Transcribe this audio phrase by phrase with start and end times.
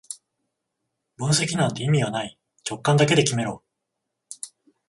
[1.17, 3.63] 分析なんて意味はない、直感だけで決めろ